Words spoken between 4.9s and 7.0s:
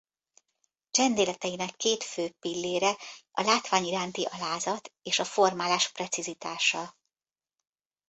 és a formálás precizitása.